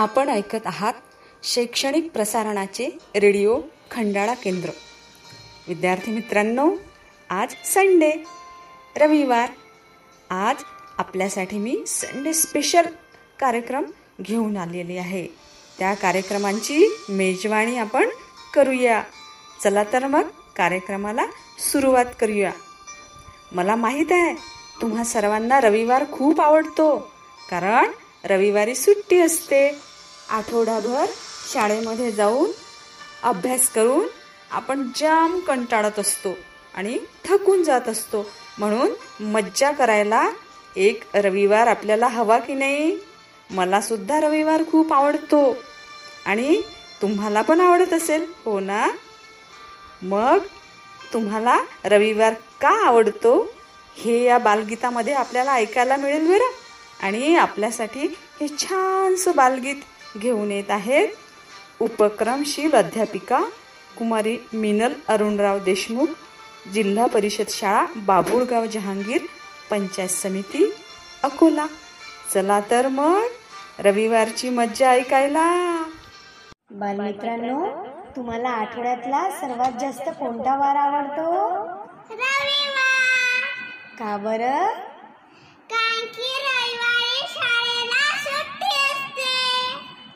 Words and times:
आपण 0.00 0.28
ऐकत 0.28 0.66
आहात 0.66 0.92
शैक्षणिक 1.42 2.10
प्रसारणाचे 2.12 2.98
रेडिओ 3.16 3.60
खंडाळा 3.90 4.34
केंद्र. 4.34 4.68
विद्यार्थी 5.68 6.12
मित्रांनो 6.12 6.70
आज 7.30 7.54
संडे 7.64 8.12
रविवार. 8.96 9.50
आज 10.30 10.56
आपल्यासाठी 10.98 11.58
मी 11.58 11.84
संडे 11.86 12.32
स्पेशल 12.32 12.82
कार्यक्रम 13.40 13.84
घेऊन 14.22 14.56
आलेली 14.56 14.96
आहे. 14.96 15.26
त्या 15.78 15.94
कार्यक्रमांची 15.94 16.86
मेजवानी 17.08 17.78
आपण 17.78 18.08
करूया. 18.54 19.02
चला 19.64 19.84
तर 19.84 20.06
मग 20.06 20.28
कार्यक्रमाला 20.56 21.26
सुरुवात 21.72 22.06
करूया. 22.20 22.52
मला 23.52 23.76
माहीत 23.76 24.06
आहे 24.10 24.34
तुम्हा 24.82 25.04
सर्वांना 25.04 25.60
रविवार 25.60 26.04
खूप 26.12 26.40
आवडतो. 26.40 27.10
कारण 27.50 27.84
रविवारी 28.24 28.74
सुट्टी 28.74 29.20
असते. 29.20 29.89
आठवडाभर 30.30 31.04
शाळेमध्ये 31.52 32.12
जाऊन 32.12 32.50
अभ्यास 33.22 33.68
करून 33.68 34.06
आपण 34.50 34.88
जाम 34.96 35.40
कंटाळत 35.40 35.98
असतो 35.98 36.38
आणि 36.74 36.98
थकून 37.24 37.62
जात 37.62 37.88
असतो. 37.88 38.30
म्हणून 38.58 39.24
मज्जा 39.24 39.70
करायला 39.70 40.30
एक 40.76 41.02
रविवार 41.14 41.66
आपल्याला 41.66 42.06
हवा 42.06 42.38
की 42.38 42.54
नाही? 42.54 42.98
मला 43.50 43.80
सुद्धा 43.80 44.20
रविवार 44.20 44.62
खूप 44.70 44.92
आवडतो. 44.92 45.56
आणि 46.26 46.62
तुम्हाला 47.02 47.42
पण 47.42 47.60
आवडत 47.60 47.92
असेल 47.92 48.26
हो 48.44 48.60
ना? 48.60 48.88
मग 50.02 50.38
तुम्हाला 51.12 51.60
रविवार 51.84 52.34
का 52.60 52.86
आवडतो 52.86 53.52
हे 53.96 54.24
या 54.24 54.38
बालगीतामध्ये 54.38 55.12
आपल्याला 55.12 55.52
ऐकायला 55.52 55.96
मिळेल 55.96 56.28
बरं. 56.28 57.06
आणि 57.06 57.36
आपल्यासाठी 57.36 58.00
हे 58.40 58.48
छानसं 58.48 59.32
बालगीत 59.36 59.76
घेऊन 60.18 60.50
येत 60.50 60.70
आहेत. 60.70 61.08
उपक्रमशील 61.80 62.72
अध्यापिका 62.72 63.40
कुमारी 63.98 64.38
मिनल 64.52 64.92
अरुणराव 65.08 65.58
देशमुख 65.58 66.06
जिल्हा 66.72 67.06
परिषद 67.06 67.44
शाळा 67.48 67.86
बाबुळगाव 67.96 68.66
जहांगीर 68.66 69.22
पंचायत 69.70 70.08
समिती 70.08 70.74
अकोला. 71.22 71.66
चला 72.34 72.60
तर 72.70 72.88
मग 72.88 73.22
रविवारची 73.78 74.48
मज्जा 74.48 74.90
ऐकायला. 74.90 75.82
बालमित्रांनो 76.70 77.86
तुम्हाला 78.16 78.48
आठवड्यातला 78.48 79.30
सर्वात 79.30 79.72
जास्त 79.80 80.08
कोणता 80.08 80.56
वार 80.56 80.76
आवडतो? 80.76 81.56
रविवार. 82.10 82.80
का 83.98 84.16
बरं? 84.16 84.89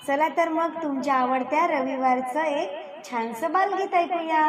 चला 0.07 0.29
तर 0.29 0.49
मग 0.49 0.83
तुमच्या 0.83 1.15
आवडत्या 1.15 1.67
रविवारचं 1.67 2.45
एक 2.45 3.05
छानसं 3.05 3.53
बालगीत 3.53 3.95
ऐकूया. 3.95 4.45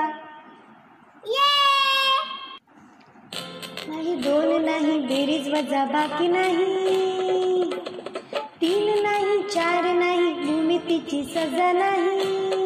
नाही 3.87 4.15
दोन 4.15 4.65
नाही 4.65 4.99
बेरीज 4.99 5.47
वजा 5.49 5.83
बाकी 5.85 6.27
नाही. 6.27 7.63
तीन 8.61 9.03
नाही 9.03 9.41
चार 9.49 9.83
नाही 9.93 10.33
भूमितीची 10.35 11.23
सजा 11.25 11.71
नाही. 11.71 12.64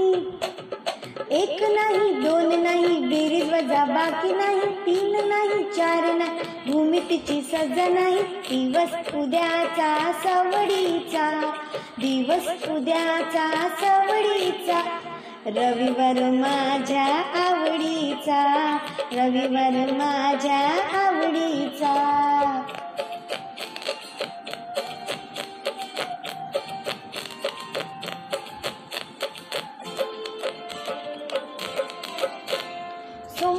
एक 1.32 1.62
नाही 1.64 2.14
दोन 2.24 2.54
नाही 2.64 2.96
बेरीज 3.02 3.50
वजा 3.54 3.84
बाकी 3.86 4.32
नाही 4.34 4.60
तीन 4.86 5.16
नाही 5.28 5.64
चार 5.76 6.06
नाही. 6.14 6.40
भूमितीची 6.68 7.42
सजा 7.42 7.88
नाही 7.90 8.22
दिवस 8.50 8.94
उद्याचा 9.16 9.92
सवडीचा 10.24 11.30
दिवस 12.00 12.48
उद्याचा 12.70 13.48
सवडीचा 13.82 14.80
रविवार 15.46 16.22
माझ्या 16.32 17.06
आवडीचा. 17.44 18.42
रविवार 19.12 19.94
माझ्या 19.94 20.60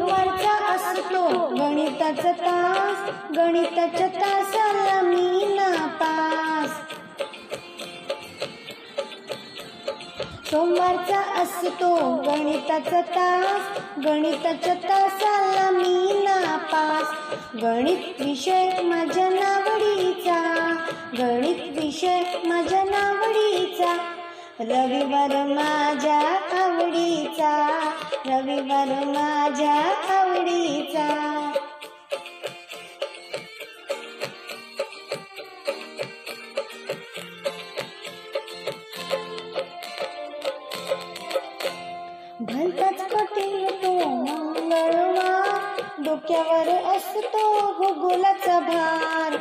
सोमवारचा 0.01 0.53
असतो. 0.75 1.23
गणिताचा 1.55 2.33
तास 2.33 3.11
गणिताच्या 3.37 4.07
तासाला 4.07 5.01
मी 5.03 5.55
नापास 5.55 6.71
सोमवारचा 10.51 11.21
असतो. 11.43 11.95
गणिताचा 12.27 13.01
तास 13.01 13.81
गणिताच्या 14.05 14.75
तासाला 14.75 15.71
मी 15.71 16.23
नापास 16.23 17.37
गणित 17.63 18.21
विषय 18.21 18.71
माझ्या 18.83 19.29
नावडीचा. 19.29 20.41
गणित 21.19 21.79
विषय 21.79 22.23
माझ्या 22.45 22.83
नावडीचा. 22.85 23.97
रविवार 24.61 25.45
माझ्या 25.47 26.21
आवडीचा. 26.65 27.53
रविवार 28.27 28.89
माझ्या 29.05 29.75
आवडीचा. 30.15 31.07
भलताच 42.41 43.03
कठीण 43.13 43.67
तो 43.69 43.99
मंगळवार 44.09 45.81
डोक्यावर 46.05 46.69
असतो 46.97 47.73
भूगोलाचा 47.73 48.59
भार. 48.61 49.37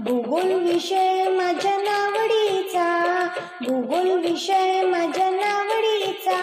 भूगोल 0.00 0.52
विषय 0.52 1.28
माझ्या 1.28 1.76
नावडीचा 1.76 3.28
भूगोल 3.60 4.10
विषय 4.10 4.82
माझ्या 4.82 5.30
नावडीचा. 5.30 6.36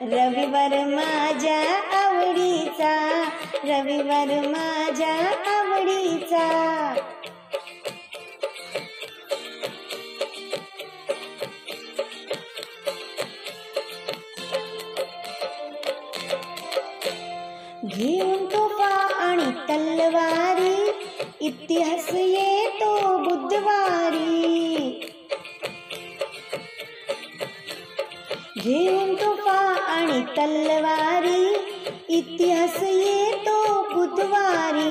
रविवार 0.00 0.84
माझ्या 0.86 1.58
आवडीचा 1.98 3.22
रविवार 3.64 4.48
माझ्या 4.48 5.14
आवडीचा. 5.56 6.94
घेऊन 17.84 18.46
तोफा 18.46 18.94
आणि 19.16 19.50
तलवारी 19.68 20.83
इतिहास 21.46 22.08
येतो 22.14 22.92
बुधवारी। 23.18 24.20
घेऊन 28.60 29.14
तोफा 29.14 29.58
आणि 29.94 30.20
तलवारी 30.36 31.42
इतिहास 32.16 32.82
येतो 32.82 33.58
बुधवारी। 33.92 34.90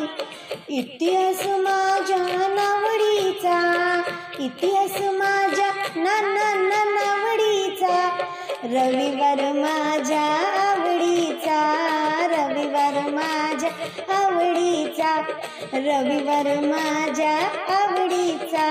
इतिहास 0.77 1.45
माझ्या 1.59 2.47
नावडीचा 2.47 3.59
इतिहास 4.39 5.01
माझ्या 5.13 5.69
ना 5.95 6.19
ना 6.21 6.53
ना 6.53 6.83
नावडीचा 6.83 7.97
रविवार 8.63 9.51
माझ्या 9.53 10.52
आवडीचा 15.03 15.21
रविवार 15.75 16.47
माझ्या 16.61 17.31
आवडीचा 17.75 18.67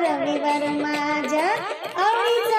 रविवार 0.00 0.66
माझ्या 0.72 1.46
आवडीचा 2.04 2.53